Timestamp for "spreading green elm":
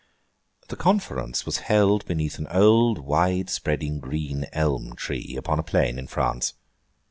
3.51-4.95